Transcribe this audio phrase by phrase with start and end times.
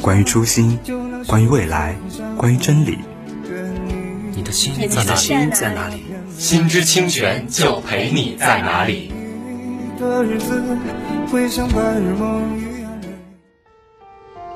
[0.00, 0.78] 关于初心，
[1.26, 1.94] 关于未来，
[2.36, 2.98] 关于真理。
[4.34, 5.18] 你的心在哪里？
[5.18, 6.04] 心在哪里？
[6.38, 9.12] 心之清泉就陪你在哪里。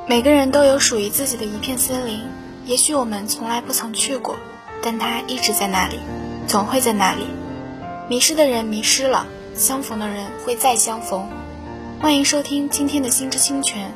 [0.08, 2.20] 每个人都有属于自己的一片森林，
[2.64, 4.36] 也许我们从来不曾去过，
[4.82, 5.98] 但它一直在那里，
[6.46, 7.26] 总会在那里。
[8.08, 11.28] 迷失的人迷失了，相逢的人会再相逢。
[12.00, 13.92] 欢迎收听今天的心之清泉，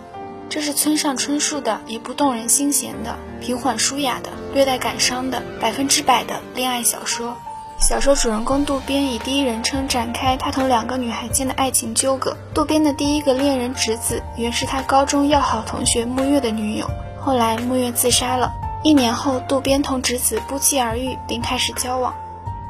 [0.51, 7.37] 这是村上春树的一部动人心弦的、平缓舒雅的、略带感伤的百分之百的恋爱小说。
[7.79, 12.37] 小说主人公渡边以第一人称展开他同两个女孩间的爱情纠葛。
[12.55, 18.53] 渡边的第一个恋人直子原是他高中要好同学木月的女友，后来木月自杀了。
[18.83, 22.15] 一年后，渡边同直子不期而遇，并开始交往。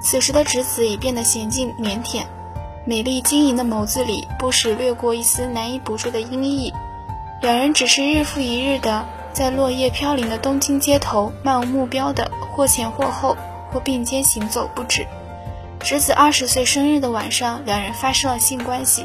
[0.00, 2.24] 此时的直子已变得娴静腼腆，
[2.84, 6.72] 美丽晶莹的眸子里不时掠过一丝难以捕捉的阴翳。
[7.40, 13.36] 两人只是日复一日的在落叶飘零的东京街头漫无目标的或前或后。
[13.70, 15.06] 或并肩行走不止。
[15.78, 19.04] 直子二十岁生日的晚上，两人发生了性关系。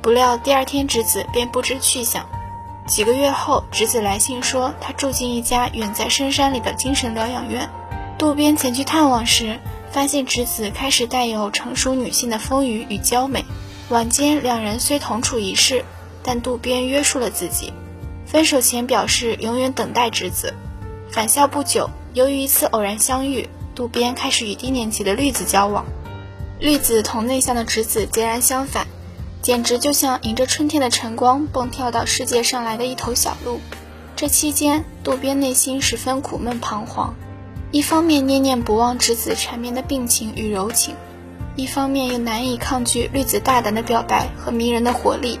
[0.00, 2.26] 不料第二天，直子便不知去向。
[2.86, 7.68] 几个月后，直子来信说，他住进一家远在深山里的精神疗养院。
[8.16, 9.58] 渡边前去探望时，
[9.90, 13.44] 发现直子开始带有成熟女性的丰腴与娇美。
[13.90, 15.84] 晚间，两人虽同处一室，
[16.22, 17.72] 但渡边约束了自己，
[18.26, 20.54] 分手前表示永远等待直子。
[21.10, 23.48] 返校不久，由于一次偶然相遇。
[23.74, 25.86] 渡边开始与低年级的绿子交往，
[26.60, 28.86] 绿子同内向的直子截然相反，
[29.40, 33.60] 简直就像迎着春天的晨光蹦跳到世界上来的一头小鹿。
[34.14, 37.14] 这期间，渡边内心十分苦闷彷徨，
[37.70, 40.94] 一方面念念不忘直子缠绵的病情与柔情，
[41.56, 45.40] 一方面又难以抗拒绿子大胆的表白和迷人的活力。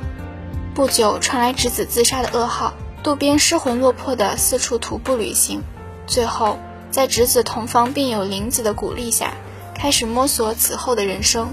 [0.74, 2.72] 不久，传来侄子自杀的噩耗，
[3.02, 5.62] 渡边失魂落魄地四处徒步旅行，
[6.06, 6.58] 最后。
[6.90, 9.32] 在侄子同房病友林子的鼓励下，
[9.74, 11.48] 开始摸索此后的人生。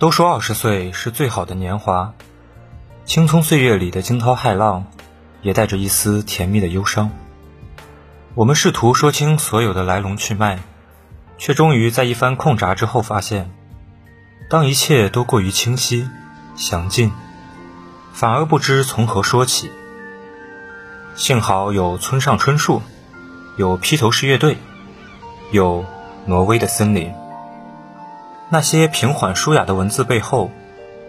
[0.00, 2.12] 都说二十岁是最好的年华，
[3.04, 4.86] 青葱岁月里的惊涛骇浪，
[5.42, 7.12] 也带着一丝甜蜜的忧伤。
[8.34, 10.58] 我们试图说清所有的来龙去脉，
[11.38, 13.48] 却终于在一番空闸之后发现，
[14.50, 16.10] 当一切都过于清晰、
[16.56, 17.12] 详尽，
[18.12, 19.70] 反而不知从何说起。
[21.14, 22.82] 幸好有村上春树，
[23.56, 24.56] 有披头士乐队，
[25.52, 25.84] 有
[26.26, 27.12] 挪威的森林。
[28.48, 30.50] 那些平缓舒雅的文字背后，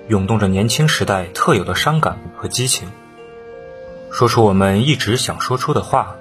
[0.07, 2.89] 涌动着年轻时代特有的伤感和激情，
[4.11, 6.15] 说出我们一直想说出的话。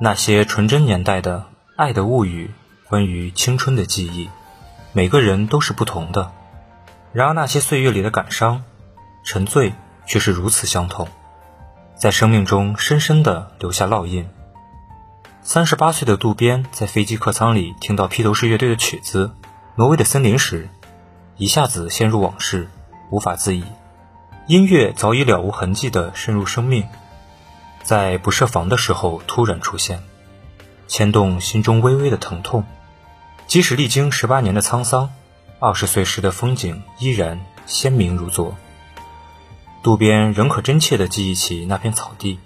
[0.00, 1.44] 那些纯真年代的
[1.76, 2.50] 爱的物语，
[2.88, 4.30] 关于青春的记忆，
[4.94, 6.30] 每个人都是不同的。
[7.12, 8.62] 然而那些岁月里的感伤、
[9.24, 9.72] 沉醉，
[10.06, 11.08] 却是如此相同。
[11.94, 14.28] 在生命中深深地留下烙印。
[15.40, 19.28] 三十八岁的渡边在飞机客舱里听到披头士乐队的曲子
[19.76, 20.68] 《挪威的森林》时，
[21.36, 22.68] 一下子陷入往事，
[23.10, 23.64] 无法自已。
[24.46, 26.84] 音乐早已了无痕迹地渗入生命，
[27.82, 30.02] 在不设防的时候突然出现，
[30.86, 32.64] 牵动心中微微的疼痛。
[33.52, 35.12] 即使历经十八年的沧桑，
[35.58, 38.56] 二十岁时的风景依然鲜明如昨。
[39.82, 42.38] 渡边仍可真切地记忆起那片草地，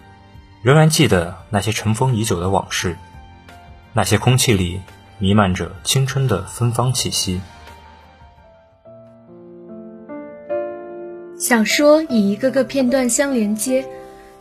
[0.63, 2.97] 仍然记得那些尘封已久的往事，
[3.93, 4.81] 那些空气里
[5.21, 7.41] 弥漫着青春的芬芳气息。
[11.39, 13.87] 小说以一个个片段相连接，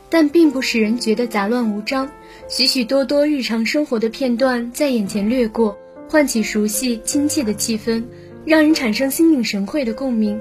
[0.09, 2.09] 但并不使人觉得杂乱无章。
[2.50, 5.77] 许许多多日常生活的片段在眼前掠过，
[6.10, 8.04] 唤起熟悉亲切的气氛，
[8.46, 10.40] 让人产生心领神会的共鸣。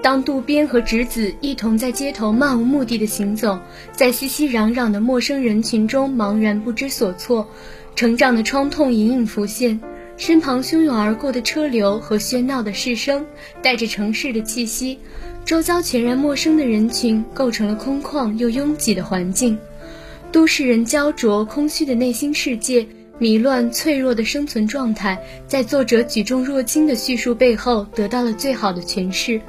[0.00, 3.58] 当渡边和直子一同在街头漫无目的的行走，
[3.92, 7.48] 在熙熙攘攘的陌生人群中茫然不知所措，
[7.96, 9.80] 成长的创痛隐隐浮现，
[10.16, 13.26] 身旁汹涌而过的车流和喧闹的市声，
[13.60, 14.98] 带着城市的气息，
[15.44, 19.58] 周遭全然陌生的人群构成了空旷又拥挤的环境，
[20.30, 22.86] 都市人焦灼空虚的内心世界。
[23.18, 29.40] 迷乱脆弱的生存状态，在作者举重若轻的叙述背后得到了最好的诠释。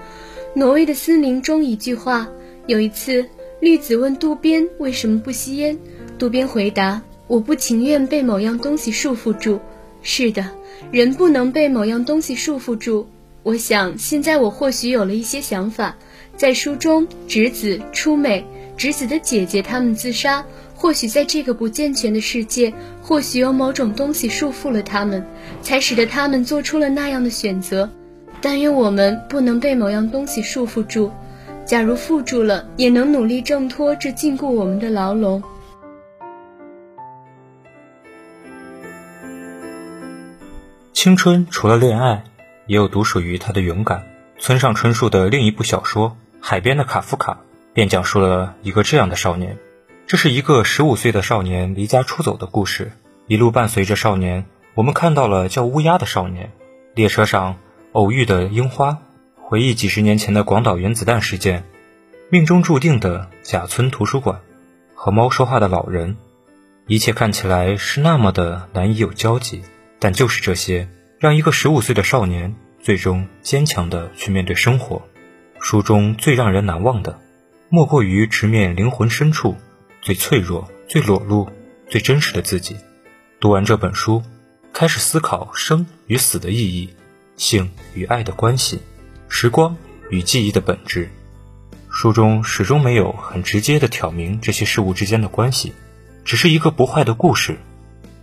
[0.55, 2.27] 挪威的森林中一句话：
[2.65, 3.25] 有一次，
[3.59, 5.77] 绿子问渡边为什么不吸烟，
[6.17, 9.59] 渡边回答：“我不情愿被某样东西束缚住。”
[10.01, 10.49] 是的，
[10.91, 13.07] 人不能被某样东西束缚住。
[13.43, 15.95] 我想，现在我或许有了一些想法。
[16.35, 18.45] 在书中，直子、初美、
[18.77, 20.45] 直子的姐姐他们自杀。
[20.81, 25.27] 或许在这个不健全的世界，或许有某种东西束缚了他们，
[25.61, 27.89] 才使得他们做出了那样的选择。
[28.39, 31.11] 但愿我们不能被某样东西束缚住，
[31.65, 35.43] 假如缚住了，也能努力挣脱这禁锢我们的牢笼。
[40.93, 42.23] 青春除了恋爱，
[42.67, 44.01] 也有独属于它的勇敢。
[44.39, 47.33] 村上春树的另一部小说《海边的卡夫卡》
[47.73, 49.57] 便讲述了一个这样的少年。
[50.09, 52.93] 这是一个十五岁的少年离家出走的故事。
[53.27, 56.51] 一路伴随着少年，我们看到了叫乌鸦的少年，
[56.95, 57.57] 列车上
[57.91, 58.97] 偶遇的樱花，
[59.35, 61.63] 回忆几十年前的广岛原子弹事件，
[62.31, 64.39] 命中注定的甲村图书馆，
[64.95, 66.17] 和猫说话的老人，
[66.87, 69.61] 一切看起来是那么的难以有交集，
[69.99, 70.89] 但就是这些，
[71.19, 75.03] 让一个十五岁的少年最终坚强的去面对生活。
[75.59, 77.19] 书中最让人难忘的，
[77.69, 79.55] 莫过于直面灵魂深处。
[80.01, 81.49] 最脆弱、最裸露、
[81.89, 82.77] 最真实的自己。
[83.39, 84.23] 读完这本书，
[84.71, 86.93] 开始思考生与死的意义，
[87.35, 88.79] 性与爱的关系，
[89.27, 89.75] 时光
[90.09, 91.09] 与记忆的本质。
[91.89, 95.73] 书中始终没有很直接的挑明这些事物之间的关系，
[96.23, 97.57] 只是一个不坏的故事，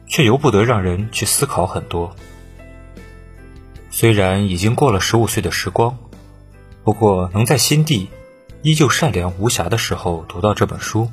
[0.07, 2.17] 却由不得让人去思考很多。
[3.91, 5.99] 虽然已经过了十五岁的时光，
[6.85, 8.09] 不过能在心地
[8.63, 11.11] 依旧善良无瑕的时候读到这本书。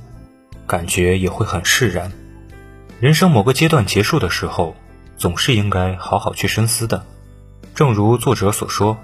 [0.68, 2.12] 感觉也会很释然。
[3.00, 4.76] 人生某个阶段结束的时候，
[5.18, 7.06] 总是应该好好去深思的。
[7.76, 8.98] 正如作者所说，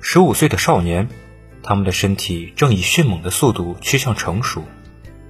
[0.00, 1.08] 十五岁的少年，
[1.62, 4.62] 他们的身体正以迅猛的速度趋向成熟，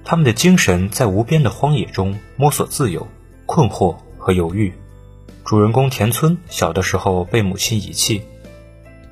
[0.03, 3.07] 他们的精神在无边的荒野中摸索自由、
[3.45, 4.73] 困惑和犹豫。
[5.45, 8.23] 主人公田村小的时候被母亲遗弃，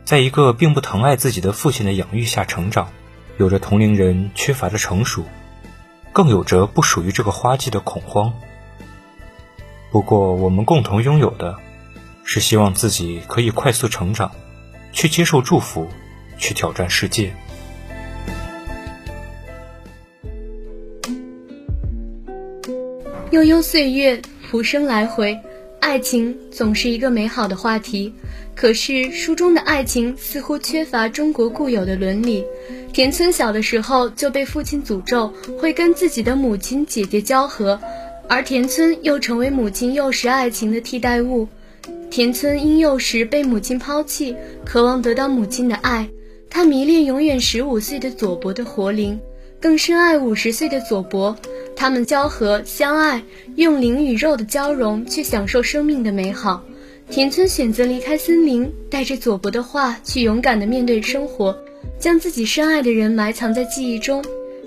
[0.03, 2.89] 在一个并不疼爱自己的父亲的养育下成长，
[3.37, 5.23] 有着同龄人缺乏的成熟。
[6.13, 8.31] 更有着不属于这个花季的恐慌。
[9.91, 11.57] 不过，我们共同拥有的，
[12.23, 14.31] 是希望自己可以快速成长，
[14.91, 15.87] 去接受祝福，
[16.37, 17.33] 去挑战世界。
[23.31, 25.39] 悠悠岁月，浮生来回，
[25.83, 28.13] 爱情总是一个美好的话题。
[28.55, 32.45] 可是，书中的爱情似乎缺乏中国固有的伦理。
[32.93, 37.77] 田村小的时候就被父亲诅咒会跟自己的母亲姐姐交合，
[38.29, 41.49] 而田村又成为母亲幼时爱情的替代物。
[42.09, 44.33] 田村因幼时被母亲抛弃，
[44.63, 46.09] 渴望得到母亲的爱，
[46.49, 49.19] 他迷恋永远十五岁的佐伯的活灵，
[49.59, 51.35] 更深爱五十岁的佐伯。
[51.75, 53.21] 他们交合相爱，
[53.55, 56.63] 用灵与肉的交融去享受生命的美好。
[57.09, 61.57] 田村选择离开森林，带着佐伯的话去勇敢地面对生活。
[61.99, 64.23] 将自己深爱的人埋藏在记忆中。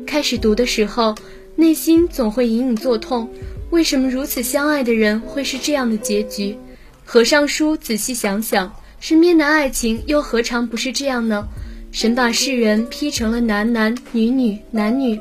[0.06, 1.14] 开始读的时候，
[1.54, 3.28] 内心总会隐隐作痛。
[3.70, 6.56] 为什么如此相爱的人会是这样的结局？
[7.04, 11.46] 合上书，仔细想想，身边的爱情又何尝不是这样呢？
[11.90, 15.18] 神把世人劈成了男男女女男女，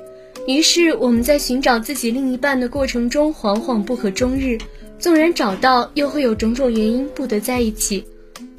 [0.47, 4.57] 于是我们在寻找自己另一半的过程中惶惶不可终日。
[4.97, 8.05] 纵然找到，又会有种种原因不得在一起。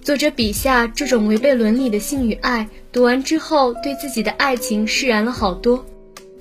[0.02, 5.84] 作者笔下这种违背伦理的性与爱，读完之后对自己的爱情释然了好多。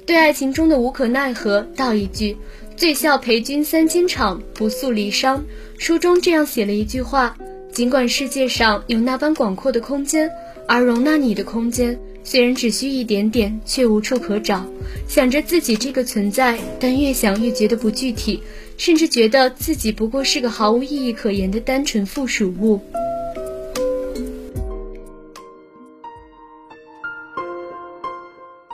[0.06, 2.38] 对爱情中的无可奈何，道一句
[2.76, 5.40] ：“醉笑陪君三千场，不诉离殇。”
[5.80, 7.36] 书中这样写了一句话：
[7.72, 10.30] 尽管世界上有那般广阔的空间，
[10.68, 14.66] 而容纳你的空间虽然只需一点点，却无处可找。
[15.08, 18.42] 想着自己这个存在，但越想越觉得不具体，
[18.78, 22.82] 甚至觉得自己不过是个毫无意义可言的单纯附属物。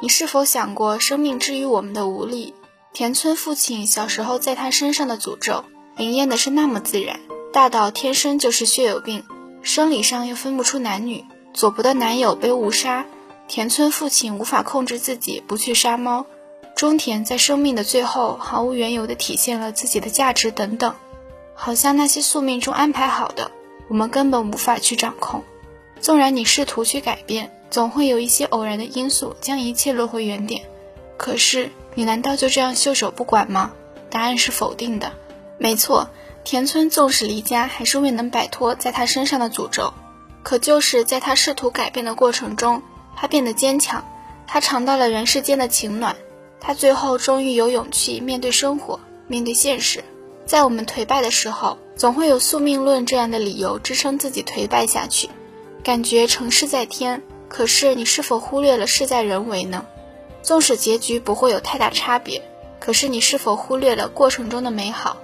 [0.01, 2.53] 你是否想过，生命之于我们的无力？
[2.93, 5.65] 田村父亲小时候在他身上的诅咒，
[5.98, 7.20] 灵验的是那么自然，
[7.51, 9.24] 大到天生就是血友病，
[9.62, 11.25] 生理上又分不出男女。
[11.53, 13.05] 佐伯的男友被误杀，
[13.51, 16.25] 田村父亲无法控制自己不去杀猫，
[16.74, 20.96] 中田在生命的最后毫无缘由地体现了自己的价值等等，
[21.53, 23.51] 好像那些宿命中安排好的，
[23.89, 25.43] 我们根本无法去掌控。
[26.00, 30.63] 纵然你试图去改变，总会有一些偶然的因素将一切落回原点。
[31.17, 33.74] 可是，你难道就这样袖手不管吗？
[34.10, 35.12] 答案是否定的。
[35.58, 36.08] 没错，
[36.46, 39.93] 田村纵使离家，还是未能摆脱在他身上的诅咒。
[40.41, 42.81] 可就是在他试图改变的过程中，
[43.15, 44.03] 他变得坚强，
[44.48, 46.15] 他尝到了人世间的情暖，
[46.60, 50.03] 他最后终于有勇气面对生活，面对现实。
[50.46, 55.30] 在我们颓败的时候，总会有宿命论这样的理由支撑自己颓败下去。
[55.84, 59.86] 感觉成事在天，可是你是否忽略了事在人为呢？
[60.41, 62.41] 纵使结局不会有太大差别，
[62.80, 65.18] 可是你是否忽略了过程中的美好？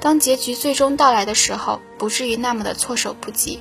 [0.00, 3.60] 当结局最终到来的时候，不至于那么的措手不及。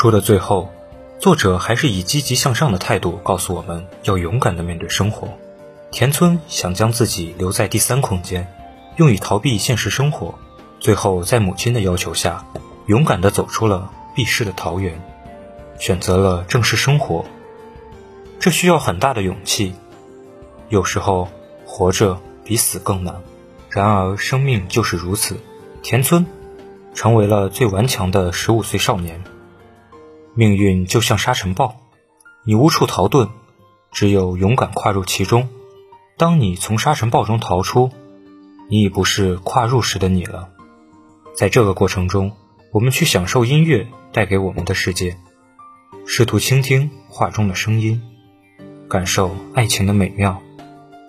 [0.00, 0.72] 说的最后，
[1.18, 5.28] 作者还是以积极向上的态度告诉我们要勇敢的面对生活。
[5.90, 8.50] 田村想将自己留在第三空间，
[8.96, 10.34] 用以逃避现实生活，
[10.78, 12.42] 最后在母亲的要求下。
[12.86, 14.98] 勇敢地走出了避世的桃源，
[15.78, 17.26] 选择了正视生活。
[18.38, 19.74] 这需要很大的勇气。
[20.70, 21.28] 有时候，
[21.66, 23.16] 活着比死更难。
[23.68, 25.36] 然而，生命就是如此。
[25.82, 26.24] 田村
[26.94, 29.22] 成为了最顽强的十五岁少年。
[30.40, 31.76] 命运就像沙尘暴，
[32.44, 33.28] 你无处逃遁，
[33.92, 35.50] 只有勇敢跨入其中。
[36.16, 37.90] 当你从沙尘暴中逃出，
[38.70, 40.48] 你已不是跨入时的你了。
[41.34, 42.32] 在这个过程中，
[42.72, 45.18] 我们去享受音乐带给我们的世界，
[46.06, 48.00] 试图倾听画中的声音，
[48.88, 50.40] 感受爱情的美妙，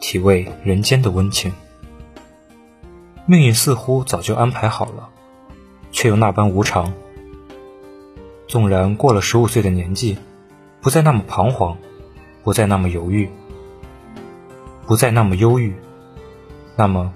[0.01, 1.53] 体味人间的温情。
[3.25, 5.07] 命运似乎早就安排好了，
[5.93, 6.93] 却又那般无常。
[8.51, 10.17] 纵然过了十五岁的年纪，
[10.81, 11.77] 不再那么彷徨，
[12.43, 13.29] 不再那么犹豫，
[14.85, 15.73] 不再那么忧郁，
[16.75, 17.13] 那么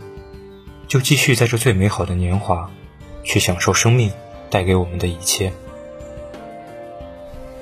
[0.87, 2.71] 就继续在这最美好的年华，
[3.23, 4.11] 去享受生命。
[4.49, 5.51] 带给我们的一切。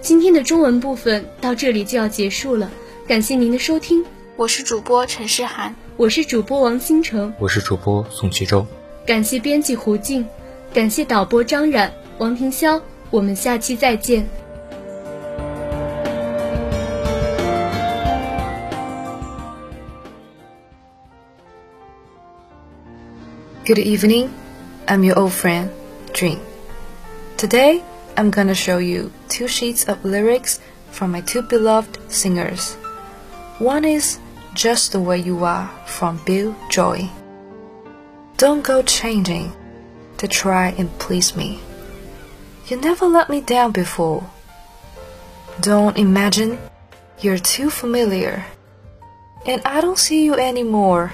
[0.02, 2.70] 今天的中文部分到这里就要结束了，
[3.08, 4.06] 感谢您的收听。
[4.36, 8.68] 我是主播陈诗涵，我是主播王星成，我是主播宋其舟。
[9.08, 10.28] 感谢编辑胡静，
[10.72, 12.80] 感谢导播张冉、王庭潇。
[13.13, 14.27] 我们下期再见。
[23.65, 24.31] Good evening,
[24.87, 25.69] I'm your old friend,
[26.15, 26.39] Dream.
[27.37, 27.83] Today,
[28.17, 30.59] I'm gonna show you two sheets of lyrics
[30.91, 32.77] from my two beloved singers.
[33.59, 34.19] One is
[34.55, 37.11] Just the Way You Are from Bill Joy.
[38.39, 39.53] Don't go changing
[40.17, 41.61] to try and please me.
[42.68, 44.30] You never let me down before.
[45.60, 46.58] Don't imagine
[47.20, 48.46] you're too familiar.
[49.46, 51.12] And I don't see you anymore.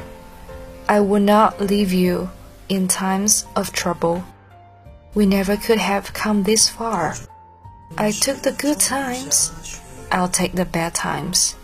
[0.88, 2.30] I will not leave you
[2.70, 4.24] in times of trouble.
[5.16, 7.16] We never could have come this far.
[7.98, 9.82] I took the good times.
[10.12, 11.56] I'll take the bad times.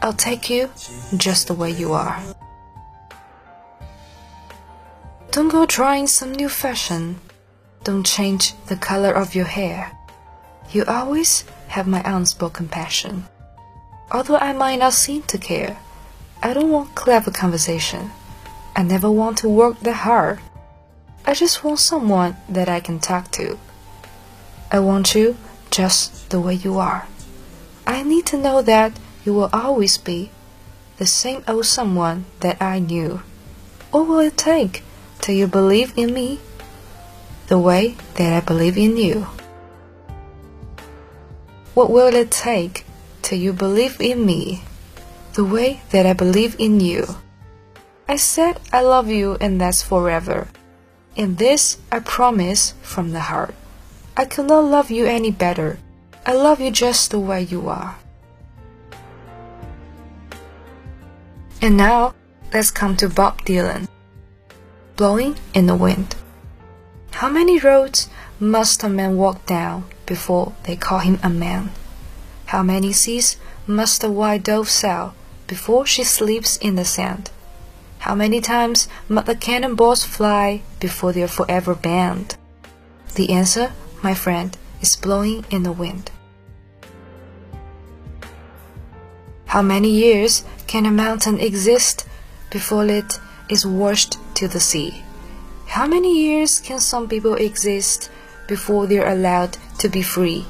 [0.00, 0.70] I'll take you
[1.16, 2.18] just the way you are.
[5.30, 7.20] Don't go trying some new fashion.
[7.88, 9.92] Don't change the color of your hair.
[10.72, 13.24] You always have my unspoken passion.
[14.12, 15.78] Although I might not seem to care,
[16.42, 18.10] I don't want clever conversation.
[18.76, 20.40] I never want to work that hard.
[21.24, 23.58] I just want someone that I can talk to.
[24.70, 25.38] I want you
[25.70, 27.08] just the way you are.
[27.86, 30.28] I need to know that you will always be
[30.98, 33.22] the same old someone that I knew.
[33.92, 34.82] What will it take
[35.22, 36.40] till you believe in me
[37.48, 39.26] the way that I believe in you?
[41.74, 42.84] What will it take
[43.22, 44.62] till you believe in me
[45.32, 47.06] the way that I believe in you?
[48.06, 50.48] I said I love you and that's forever.
[51.16, 53.54] And this I promise from the heart.
[54.16, 55.78] I cannot love you any better.
[56.26, 57.96] I love you just the way you are.
[61.62, 62.14] And now,
[62.52, 63.88] let's come to Bob Dylan.
[64.96, 66.14] Blowing in the Wind.
[67.18, 68.08] How many roads
[68.38, 71.72] must a man walk down before they call him a man?
[72.46, 75.16] How many seas must a white dove sail
[75.48, 77.32] before she sleeps in the sand?
[77.98, 82.36] How many times must the cannonballs fly before they're forever banned?
[83.16, 86.12] The answer, my friend, is blowing in the wind.
[89.46, 92.06] How many years can a mountain exist
[92.48, 95.02] before it is washed to the sea?
[95.78, 98.10] How many years can some people exist
[98.48, 100.44] before they're allowed to be free?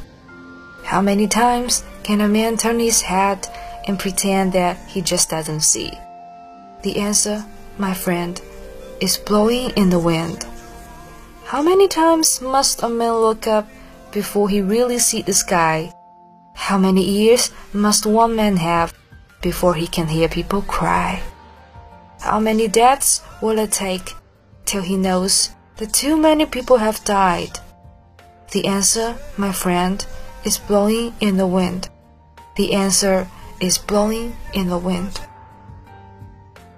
[0.84, 3.46] How many times can a man turn his head
[3.86, 5.92] and pretend that he just doesn't see?
[6.82, 7.44] The answer,
[7.76, 8.40] my friend,
[9.02, 10.46] is blowing in the wind.
[11.44, 13.68] How many times must a man look up
[14.12, 15.92] before he really sees the sky?
[16.54, 18.94] How many ears must one man have
[19.42, 21.20] before he can hear people cry?
[22.22, 24.14] How many deaths will it take
[24.68, 27.58] till he knows that too many people have died?
[28.52, 30.04] The answer, my friend,
[30.44, 31.88] is blowing in the wind.
[32.56, 33.26] The answer
[33.60, 35.20] is blowing in the wind.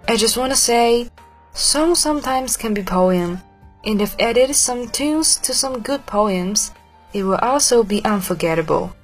[0.07, 1.11] I just want to say,
[1.53, 3.43] songs sometimes can be poem,
[3.85, 6.71] and if added some tunes to some good poems,
[7.13, 8.95] it will also be unforgettable.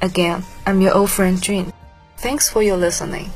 [0.00, 1.72] Again, I'm your old friend Jun.
[2.16, 3.30] Thanks for your listening.